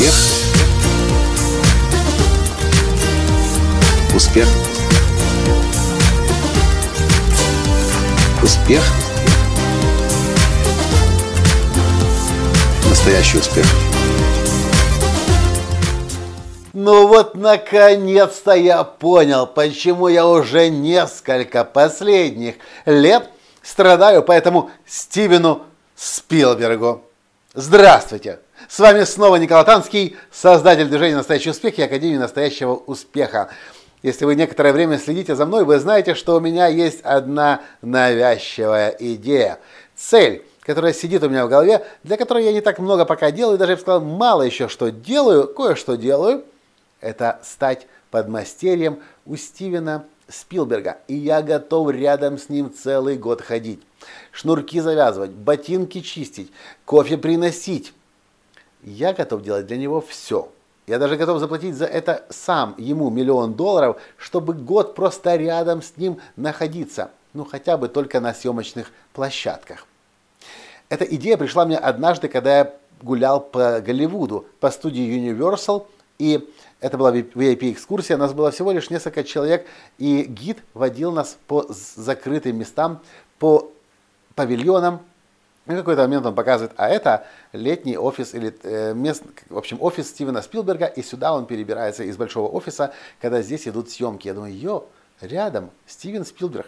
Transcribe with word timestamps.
Успех. 0.00 0.14
Успех. 4.14 4.48
Успех. 8.42 8.82
Настоящий 12.88 13.38
успех. 13.38 13.66
Ну 16.72 17.06
вот 17.06 17.34
наконец-то 17.34 18.52
я 18.54 18.84
понял, 18.84 19.46
почему 19.46 20.08
я 20.08 20.26
уже 20.26 20.70
несколько 20.70 21.62
последних 21.64 22.54
лет 22.86 23.28
страдаю 23.62 24.22
по 24.22 24.32
этому 24.32 24.70
Стивену 24.86 25.66
Спилбергу. 25.94 27.02
Здравствуйте! 27.52 28.38
С 28.68 28.78
вами 28.78 29.04
снова 29.04 29.36
Николай 29.36 29.64
Танский, 29.64 30.16
создатель 30.30 30.86
движения 30.86 31.16
«Настоящий 31.16 31.50
успех» 31.50 31.78
и 31.78 31.82
Академии 31.82 32.18
«Настоящего 32.18 32.74
успеха». 32.74 33.48
Если 34.02 34.24
вы 34.24 34.34
некоторое 34.34 34.72
время 34.72 34.98
следите 34.98 35.34
за 35.34 35.46
мной, 35.46 35.64
вы 35.64 35.78
знаете, 35.78 36.14
что 36.14 36.36
у 36.36 36.40
меня 36.40 36.66
есть 36.66 37.00
одна 37.02 37.62
навязчивая 37.82 38.94
идея. 38.98 39.58
Цель, 39.96 40.44
которая 40.60 40.92
сидит 40.92 41.22
у 41.22 41.28
меня 41.28 41.46
в 41.46 41.48
голове, 41.48 41.86
для 42.04 42.16
которой 42.16 42.44
я 42.44 42.52
не 42.52 42.60
так 42.60 42.78
много 42.78 43.04
пока 43.04 43.30
делаю, 43.30 43.58
даже 43.58 43.72
я 43.72 43.76
бы 43.76 43.82
сказал, 43.82 44.00
мало 44.02 44.42
еще 44.42 44.68
что 44.68 44.90
делаю, 44.90 45.48
кое-что 45.48 45.96
делаю, 45.96 46.44
это 47.00 47.40
стать 47.42 47.86
подмастерьем 48.10 49.00
у 49.26 49.36
Стивена 49.36 50.04
Спилберга. 50.28 50.98
И 51.08 51.14
я 51.14 51.42
готов 51.42 51.90
рядом 51.90 52.38
с 52.38 52.48
ним 52.48 52.72
целый 52.72 53.16
год 53.16 53.40
ходить. 53.40 53.80
Шнурки 54.32 54.80
завязывать, 54.80 55.30
ботинки 55.30 56.00
чистить, 56.00 56.52
кофе 56.84 57.18
приносить. 57.18 57.92
Я 58.82 59.12
готов 59.12 59.42
делать 59.42 59.66
для 59.66 59.76
него 59.76 60.00
все. 60.00 60.48
Я 60.86 60.98
даже 60.98 61.16
готов 61.16 61.38
заплатить 61.38 61.74
за 61.74 61.84
это 61.84 62.24
сам 62.30 62.74
ему 62.78 63.10
миллион 63.10 63.54
долларов, 63.54 64.00
чтобы 64.16 64.54
год 64.54 64.94
просто 64.94 65.36
рядом 65.36 65.82
с 65.82 65.96
ним 65.96 66.18
находиться. 66.36 67.10
Ну, 67.32 67.44
хотя 67.44 67.76
бы 67.76 67.88
только 67.88 68.20
на 68.20 68.34
съемочных 68.34 68.90
площадках. 69.12 69.86
Эта 70.88 71.04
идея 71.04 71.36
пришла 71.36 71.64
мне 71.64 71.76
однажды, 71.76 72.26
когда 72.26 72.58
я 72.58 72.74
гулял 73.02 73.40
по 73.40 73.80
Голливуду, 73.80 74.46
по 74.58 74.70
студии 74.70 75.16
Universal, 75.16 75.86
и 76.18 76.48
это 76.80 76.98
была 76.98 77.12
VIP-экскурсия, 77.14 78.16
нас 78.16 78.32
было 78.32 78.50
всего 78.50 78.72
лишь 78.72 78.90
несколько 78.90 79.22
человек, 79.22 79.66
и 79.98 80.22
гид 80.22 80.58
водил 80.74 81.12
нас 81.12 81.38
по 81.46 81.66
закрытым 81.68 82.56
местам, 82.56 83.00
по 83.38 83.70
павильонам. 84.34 85.00
И 85.70 85.74
в 85.74 85.78
какой-то 85.78 86.02
момент 86.02 86.26
он 86.26 86.34
показывает, 86.34 86.72
а 86.76 86.88
это 86.88 87.26
летний 87.52 87.96
офис 87.96 88.34
или 88.34 88.54
э, 88.62 88.92
мест, 88.94 89.22
в 89.48 89.56
общем, 89.56 89.78
офис 89.80 90.08
Стивена 90.08 90.42
Спилберга, 90.42 90.86
и 90.86 91.02
сюда 91.02 91.32
он 91.32 91.46
перебирается 91.46 92.02
из 92.02 92.16
большого 92.16 92.48
офиса, 92.48 92.92
когда 93.20 93.40
здесь 93.40 93.68
идут 93.68 93.90
съемки. 93.90 94.26
Я 94.26 94.34
думаю, 94.34 94.56
йо, 94.56 94.86
рядом 95.20 95.70
Стивен 95.86 96.24
Спилберг. 96.24 96.66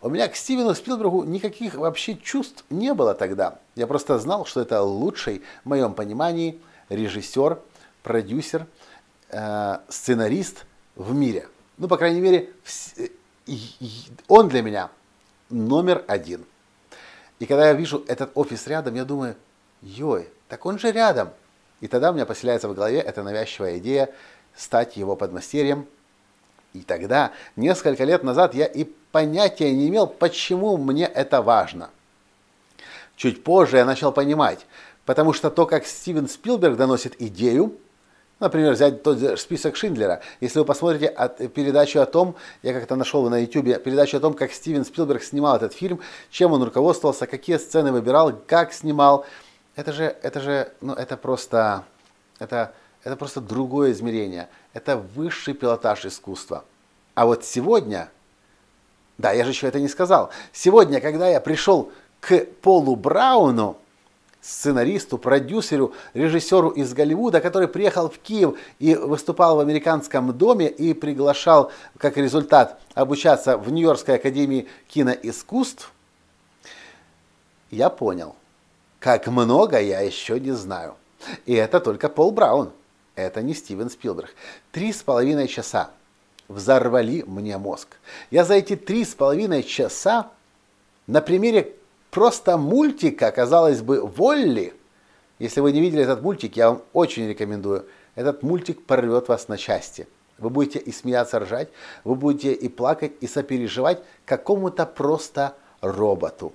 У 0.00 0.08
меня 0.08 0.28
к 0.28 0.36
Стивену 0.36 0.74
Спилбергу 0.74 1.24
никаких 1.24 1.74
вообще 1.74 2.16
чувств 2.16 2.64
не 2.70 2.94
было 2.94 3.14
тогда. 3.14 3.58
Я 3.74 3.86
просто 3.86 4.18
знал, 4.18 4.46
что 4.46 4.60
это 4.60 4.82
лучший, 4.82 5.42
в 5.64 5.68
моем 5.68 5.92
понимании, 5.94 6.60
режиссер, 6.88 7.58
продюсер, 8.02 8.66
э, 9.30 9.78
сценарист 9.88 10.64
в 10.96 11.14
мире. 11.14 11.48
Ну, 11.76 11.88
по 11.88 11.96
крайней 11.96 12.20
мере, 12.20 12.50
он 14.26 14.48
для 14.48 14.62
меня 14.62 14.90
номер 15.50 16.04
один. 16.08 16.44
И 17.38 17.46
когда 17.46 17.68
я 17.68 17.72
вижу 17.72 18.04
этот 18.08 18.30
офис 18.34 18.66
рядом, 18.66 18.94
я 18.94 19.04
думаю, 19.04 19.36
йой, 19.82 20.28
так 20.48 20.66
он 20.66 20.78
же 20.78 20.90
рядом. 20.90 21.30
И 21.80 21.86
тогда 21.86 22.10
у 22.10 22.14
меня 22.14 22.26
поселяется 22.26 22.68
в 22.68 22.74
голове 22.74 22.98
эта 23.00 23.22
навязчивая 23.22 23.78
идея 23.78 24.10
стать 24.56 24.96
его 24.96 25.14
подмастерьем. 25.14 25.86
И 26.72 26.82
тогда, 26.82 27.32
несколько 27.56 28.04
лет 28.04 28.24
назад, 28.24 28.54
я 28.54 28.66
и 28.66 28.84
понятия 29.12 29.72
не 29.72 29.88
имел, 29.88 30.06
почему 30.06 30.76
мне 30.76 31.06
это 31.06 31.40
важно. 31.40 31.90
Чуть 33.16 33.42
позже 33.42 33.78
я 33.78 33.84
начал 33.84 34.12
понимать, 34.12 34.66
потому 35.04 35.32
что 35.32 35.50
то, 35.50 35.66
как 35.66 35.86
Стивен 35.86 36.28
Спилберг 36.28 36.76
доносит 36.76 37.20
идею, 37.20 37.76
Например, 38.40 38.72
взять 38.72 39.02
тот 39.02 39.40
список 39.40 39.74
Шиндлера. 39.74 40.20
Если 40.40 40.60
вы 40.60 40.64
посмотрите 40.64 41.06
от, 41.06 41.52
передачу 41.52 41.98
о 41.98 42.06
том, 42.06 42.36
я 42.62 42.72
как-то 42.72 42.94
нашел 42.94 43.28
на 43.28 43.40
YouTube, 43.40 43.82
передачу 43.82 44.16
о 44.16 44.20
том, 44.20 44.34
как 44.34 44.52
Стивен 44.52 44.84
Спилберг 44.84 45.24
снимал 45.24 45.56
этот 45.56 45.72
фильм, 45.72 46.00
чем 46.30 46.52
он 46.52 46.62
руководствовался, 46.62 47.26
какие 47.26 47.56
сцены 47.56 47.90
выбирал, 47.90 48.32
как 48.46 48.72
снимал. 48.72 49.26
Это 49.74 49.92
же, 49.92 50.16
это 50.22 50.40
же, 50.40 50.72
ну 50.80 50.92
это 50.92 51.16
просто, 51.16 51.84
это, 52.38 52.72
это 53.02 53.16
просто 53.16 53.40
другое 53.40 53.90
измерение. 53.90 54.48
Это 54.72 54.96
высший 54.96 55.54
пилотаж 55.54 56.04
искусства. 56.04 56.64
А 57.14 57.26
вот 57.26 57.44
сегодня, 57.44 58.08
да, 59.18 59.32
я 59.32 59.42
же 59.42 59.50
еще 59.50 59.66
это 59.66 59.80
не 59.80 59.88
сказал, 59.88 60.30
сегодня, 60.52 61.00
когда 61.00 61.28
я 61.28 61.40
пришел 61.40 61.90
к 62.20 62.44
Полу 62.62 62.94
Брауну, 62.94 63.78
сценаристу, 64.40 65.18
продюсеру, 65.18 65.92
режиссеру 66.14 66.70
из 66.70 66.92
Голливуда, 66.94 67.40
который 67.40 67.68
приехал 67.68 68.08
в 68.08 68.18
Киев 68.18 68.56
и 68.78 68.94
выступал 68.94 69.56
в 69.56 69.60
американском 69.60 70.32
доме 70.32 70.68
и 70.68 70.94
приглашал, 70.94 71.70
как 71.98 72.16
результат, 72.16 72.80
обучаться 72.94 73.58
в 73.58 73.70
Нью-Йоркской 73.70 74.16
академии 74.16 74.68
киноискусств, 74.88 75.92
я 77.70 77.90
понял, 77.90 78.34
как 79.00 79.26
много 79.26 79.80
я 79.80 80.00
еще 80.00 80.40
не 80.40 80.52
знаю. 80.52 80.94
И 81.44 81.54
это 81.54 81.80
только 81.80 82.08
Пол 82.08 82.30
Браун. 82.30 82.72
Это 83.14 83.42
не 83.42 83.52
Стивен 83.52 83.90
Спилберг. 83.90 84.30
Три 84.70 84.92
с 84.92 85.02
половиной 85.02 85.48
часа 85.48 85.90
взорвали 86.46 87.24
мне 87.26 87.58
мозг. 87.58 87.88
Я 88.30 88.44
за 88.44 88.54
эти 88.54 88.76
три 88.76 89.04
с 89.04 89.14
половиной 89.14 89.62
часа 89.62 90.30
на 91.06 91.20
примере 91.20 91.74
просто 92.10 92.56
мультика, 92.56 93.30
казалось 93.30 93.80
бы, 93.80 94.04
Волли. 94.04 94.74
Если 95.38 95.60
вы 95.60 95.72
не 95.72 95.80
видели 95.80 96.02
этот 96.02 96.22
мультик, 96.22 96.56
я 96.56 96.70
вам 96.70 96.82
очень 96.92 97.28
рекомендую. 97.28 97.86
Этот 98.14 98.42
мультик 98.42 98.84
порвет 98.84 99.28
вас 99.28 99.48
на 99.48 99.56
части. 99.56 100.08
Вы 100.38 100.50
будете 100.50 100.78
и 100.78 100.92
смеяться, 100.92 101.40
ржать, 101.40 101.68
вы 102.04 102.14
будете 102.14 102.52
и 102.52 102.68
плакать, 102.68 103.12
и 103.20 103.26
сопереживать 103.26 104.02
какому-то 104.24 104.86
просто 104.86 105.54
роботу. 105.80 106.52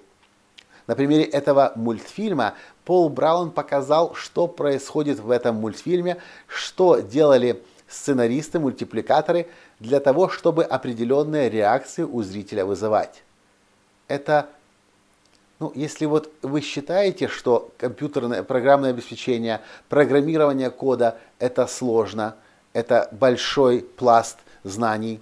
На 0.87 0.95
примере 0.95 1.23
этого 1.23 1.71
мультфильма 1.75 2.55
Пол 2.85 3.09
Браун 3.09 3.51
показал, 3.51 4.15
что 4.15 4.47
происходит 4.47 5.19
в 5.19 5.31
этом 5.31 5.55
мультфильме, 5.55 6.17
что 6.47 6.99
делали 6.99 7.63
сценаристы, 7.87 8.59
мультипликаторы 8.59 9.47
для 9.79 9.99
того, 9.99 10.27
чтобы 10.27 10.63
определенные 10.63 11.49
реакции 11.49 12.03
у 12.03 12.21
зрителя 12.23 12.65
вызывать. 12.65 13.23
Это 14.07 14.49
ну, 15.63 15.71
если 15.75 16.05
вот 16.05 16.29
вы 16.41 16.59
считаете, 16.59 17.29
что 17.29 17.71
компьютерное 17.77 18.43
программное 18.43 18.89
обеспечение, 18.89 19.61
программирование 19.87 20.69
кода– 20.69 21.17
это 21.39 21.67
сложно, 21.67 22.35
это 22.73 23.07
большой 23.13 23.79
пласт 23.79 24.39
знаний, 24.65 25.21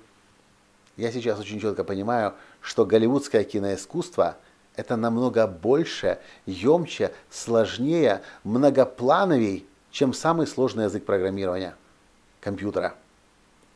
я 0.98 1.12
сейчас 1.12 1.40
очень 1.40 1.60
четко 1.60 1.84
понимаю, 1.84 2.34
что 2.60 2.88
голливудское 2.88 3.44
киноискусство– 3.44 4.36
это 4.76 4.96
намного 4.96 5.46
больше, 5.46 6.18
емче, 6.48 7.14
сложнее, 7.30 8.24
многоплановей, 8.44 9.68
чем 9.92 10.12
самый 10.12 10.48
сложный 10.48 10.86
язык 10.86 11.06
программирования 11.06 11.76
компьютера. 12.40 12.96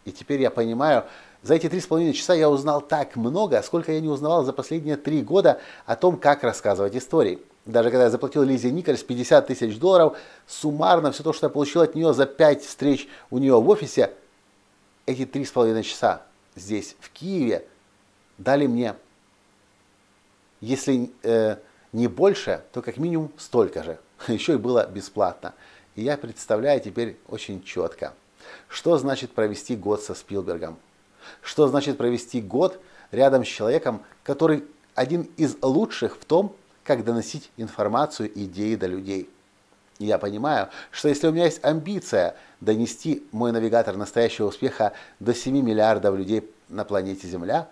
И 0.03 0.11
теперь 0.11 0.41
я 0.41 0.49
понимаю, 0.49 1.05
за 1.45 1.53
эти 1.53 1.69
три 1.69 1.79
с 1.79 1.85
половиной 1.85 2.13
часа 2.13 2.33
я 2.33 2.49
узнал 2.49 2.81
так 2.81 3.15
много, 3.15 3.61
сколько 3.61 3.91
я 3.91 4.01
не 4.01 4.07
узнавал 4.07 4.43
за 4.43 4.51
последние 4.51 4.97
три 4.97 5.21
года 5.21 5.61
о 5.85 5.95
том, 5.95 6.17
как 6.17 6.43
рассказывать 6.43 6.95
истории. 6.95 7.39
Даже 7.65 7.91
когда 7.91 8.05
я 8.05 8.09
заплатил 8.09 8.41
Лизе 8.41 8.71
Никольс 8.71 9.03
50 9.03 9.45
тысяч 9.45 9.77
долларов, 9.77 10.17
суммарно 10.47 11.11
все 11.11 11.21
то, 11.21 11.33
что 11.33 11.45
я 11.45 11.51
получил 11.51 11.83
от 11.83 11.93
нее 11.93 12.15
за 12.15 12.25
пять 12.25 12.63
встреч 12.63 13.07
у 13.29 13.37
нее 13.37 13.61
в 13.61 13.69
офисе, 13.69 14.11
эти 15.05 15.27
три 15.27 15.45
с 15.45 15.51
половиной 15.51 15.83
часа 15.83 16.23
здесь, 16.55 16.95
в 16.99 17.11
Киеве, 17.11 17.67
дали 18.39 18.65
мне, 18.65 18.95
если 20.61 21.11
э, 21.21 21.57
не 21.93 22.07
больше, 22.07 22.63
то 22.73 22.81
как 22.81 22.97
минимум 22.97 23.31
столько 23.37 23.83
же. 23.83 23.99
Еще 24.27 24.53
и 24.53 24.57
было 24.57 24.87
бесплатно. 24.87 25.53
И 25.93 26.01
я 26.01 26.17
представляю 26.17 26.81
теперь 26.81 27.19
очень 27.27 27.63
четко, 27.63 28.15
что 28.67 28.97
значит 28.97 29.31
провести 29.31 29.75
год 29.75 30.01
со 30.01 30.15
Спилбергом. 30.15 30.79
Что 31.41 31.67
значит 31.67 31.97
провести 31.97 32.41
год 32.41 32.79
рядом 33.11 33.43
с 33.43 33.47
человеком, 33.47 34.01
который 34.23 34.63
один 34.93 35.29
из 35.37 35.57
лучших 35.61 36.17
в 36.17 36.25
том, 36.25 36.55
как 36.83 37.03
доносить 37.03 37.51
информацию, 37.57 38.31
идеи 38.33 38.75
до 38.75 38.87
людей. 38.87 39.29
И 39.97 40.05
я 40.05 40.17
понимаю, 40.17 40.69
что 40.91 41.07
если 41.07 41.27
у 41.27 41.31
меня 41.31 41.45
есть 41.45 41.63
амбиция 41.63 42.35
донести 42.59 43.25
мой 43.31 43.51
навигатор 43.51 43.95
настоящего 43.95 44.47
успеха 44.47 44.93
до 45.19 45.33
7 45.33 45.61
миллиардов 45.61 46.15
людей 46.15 46.49
на 46.69 46.83
планете 46.83 47.27
Земля, 47.27 47.69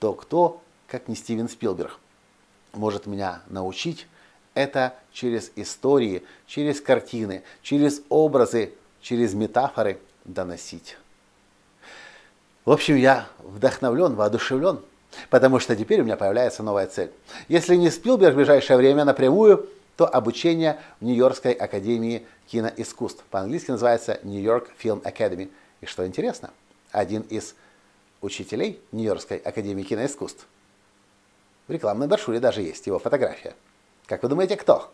то 0.00 0.12
кто, 0.14 0.60
как 0.88 1.08
не 1.08 1.14
Стивен 1.14 1.48
Спилберг, 1.48 1.98
может 2.72 3.06
меня 3.06 3.42
научить 3.48 4.06
это 4.54 4.94
через 5.12 5.50
истории, 5.56 6.24
через 6.46 6.80
картины, 6.80 7.42
через 7.62 8.02
образы 8.08 8.74
через 9.02 9.34
метафоры 9.34 9.98
доносить. 10.24 10.96
В 12.64 12.70
общем, 12.70 12.96
я 12.96 13.26
вдохновлен, 13.38 14.14
воодушевлен, 14.14 14.80
потому 15.30 15.58
что 15.58 15.74
теперь 15.74 16.00
у 16.00 16.04
меня 16.04 16.16
появляется 16.16 16.62
новая 16.62 16.86
цель. 16.86 17.10
Если 17.48 17.74
не 17.74 17.90
Спилберг 17.90 18.34
в 18.34 18.36
ближайшее 18.36 18.76
время 18.76 19.04
напрямую, 19.04 19.68
то 19.96 20.06
обучение 20.06 20.78
в 21.00 21.04
Нью-Йоркской 21.04 21.52
академии 21.52 22.24
киноискусств. 22.46 23.24
По-английски 23.30 23.72
называется 23.72 24.20
New 24.22 24.40
York 24.40 24.70
Film 24.80 25.02
Academy. 25.02 25.50
И 25.80 25.86
что 25.86 26.06
интересно, 26.06 26.50
один 26.92 27.22
из 27.22 27.56
учителей 28.20 28.80
Нью-Йоркской 28.92 29.38
академии 29.38 29.82
киноискусств 29.82 30.46
в 31.66 31.72
рекламной 31.72 32.06
брошюре 32.06 32.38
даже 32.38 32.62
есть 32.62 32.86
его 32.86 33.00
фотография. 33.00 33.54
Как 34.06 34.22
вы 34.22 34.28
думаете, 34.28 34.56
кто? 34.56 34.92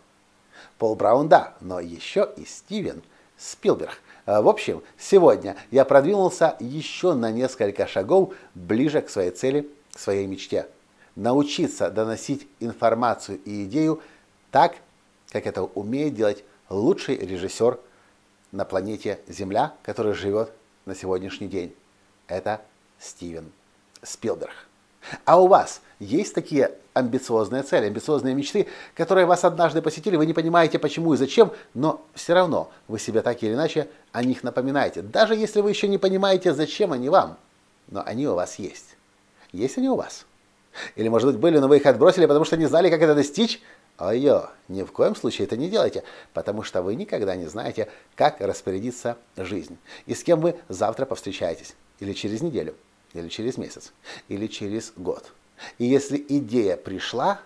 Пол 0.78 0.94
Браун, 0.94 1.28
да, 1.28 1.54
но 1.60 1.80
еще 1.80 2.32
и 2.36 2.46
Стивен 2.46 3.02
Спилберг. 3.36 4.00
А, 4.28 4.42
в 4.42 4.48
общем, 4.48 4.82
сегодня 4.98 5.56
я 5.70 5.86
продвинулся 5.86 6.54
еще 6.60 7.14
на 7.14 7.30
несколько 7.30 7.86
шагов 7.86 8.34
ближе 8.54 9.00
к 9.00 9.08
своей 9.08 9.30
цели, 9.30 9.70
к 9.94 9.98
своей 9.98 10.26
мечте. 10.26 10.66
Научиться 11.16 11.90
доносить 11.90 12.46
информацию 12.60 13.40
и 13.46 13.64
идею 13.64 14.02
так, 14.50 14.74
как 15.30 15.46
это 15.46 15.62
умеет 15.62 16.14
делать 16.14 16.44
лучший 16.68 17.16
режиссер 17.16 17.80
на 18.52 18.66
планете 18.66 19.18
Земля, 19.28 19.72
который 19.82 20.12
живет 20.12 20.52
на 20.84 20.94
сегодняшний 20.94 21.48
день. 21.48 21.74
Это 22.26 22.60
Стивен 23.00 23.50
Спилберг. 24.02 24.66
А 25.24 25.40
у 25.40 25.46
вас 25.46 25.80
есть 25.98 26.34
такие 26.34 26.72
амбициозные 26.94 27.62
цели, 27.62 27.86
амбициозные 27.86 28.34
мечты, 28.34 28.66
которые 28.94 29.26
вас 29.26 29.44
однажды 29.44 29.82
посетили, 29.82 30.16
вы 30.16 30.26
не 30.26 30.32
понимаете 30.32 30.78
почему 30.78 31.14
и 31.14 31.16
зачем, 31.16 31.52
но 31.74 32.04
все 32.14 32.34
равно 32.34 32.70
вы 32.88 32.98
себе 32.98 33.22
так 33.22 33.42
или 33.42 33.54
иначе 33.54 33.88
о 34.12 34.24
них 34.24 34.42
напоминаете. 34.42 35.02
Даже 35.02 35.34
если 35.34 35.60
вы 35.60 35.70
еще 35.70 35.88
не 35.88 35.98
понимаете, 35.98 36.54
зачем 36.54 36.92
они 36.92 37.08
вам, 37.08 37.36
но 37.88 38.02
они 38.04 38.26
у 38.26 38.34
вас 38.34 38.58
есть. 38.58 38.96
Есть 39.52 39.78
они 39.78 39.88
у 39.88 39.96
вас? 39.96 40.26
Или, 40.96 41.08
может 41.08 41.28
быть, 41.28 41.38
были, 41.38 41.58
но 41.58 41.68
вы 41.68 41.78
их 41.78 41.86
отбросили, 41.86 42.26
потому 42.26 42.44
что 42.44 42.56
не 42.56 42.66
знали, 42.66 42.90
как 42.90 43.00
это 43.00 43.14
достичь? 43.14 43.60
Ой-ё, 43.98 44.48
ни 44.68 44.84
в 44.84 44.92
коем 44.92 45.16
случае 45.16 45.46
это 45.46 45.56
не 45.56 45.68
делайте, 45.68 46.04
потому 46.32 46.62
что 46.62 46.82
вы 46.82 46.94
никогда 46.94 47.34
не 47.34 47.46
знаете, 47.46 47.88
как 48.14 48.40
распорядиться 48.40 49.16
жизнь 49.36 49.76
и 50.06 50.14
с 50.14 50.22
кем 50.22 50.40
вы 50.40 50.56
завтра 50.68 51.04
повстречаетесь 51.04 51.74
или 51.98 52.12
через 52.12 52.40
неделю 52.40 52.74
или 53.12 53.28
через 53.28 53.56
месяц, 53.56 53.92
или 54.28 54.46
через 54.46 54.92
год. 54.96 55.32
И 55.78 55.84
если 55.84 56.24
идея 56.28 56.76
пришла, 56.76 57.40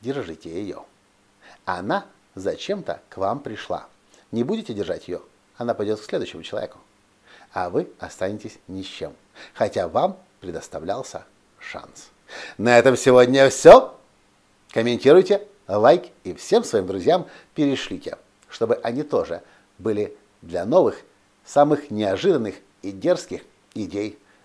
держите 0.00 0.50
ее. 0.50 0.84
Она 1.64 2.06
зачем-то 2.34 3.00
к 3.08 3.16
вам 3.16 3.40
пришла. 3.40 3.86
Не 4.32 4.44
будете 4.44 4.74
держать 4.74 5.08
ее, 5.08 5.22
она 5.56 5.74
пойдет 5.74 6.00
к 6.00 6.04
следующему 6.04 6.42
человеку. 6.42 6.78
А 7.52 7.70
вы 7.70 7.88
останетесь 8.00 8.58
ни 8.66 8.82
с 8.82 8.86
чем. 8.86 9.14
Хотя 9.54 9.88
вам 9.88 10.18
предоставлялся 10.40 11.24
шанс. 11.58 12.10
На 12.58 12.78
этом 12.78 12.96
сегодня 12.96 13.48
все. 13.48 13.96
Комментируйте, 14.70 15.46
лайк 15.68 16.06
и 16.24 16.34
всем 16.34 16.64
своим 16.64 16.86
друзьям 16.86 17.28
перешлите, 17.54 18.18
чтобы 18.48 18.74
они 18.82 19.04
тоже 19.04 19.42
были 19.78 20.16
для 20.42 20.64
новых, 20.64 21.00
самых 21.44 21.90
неожиданных 21.90 22.56
и 22.82 22.90
дерзких 22.90 23.42
идей 23.74 24.18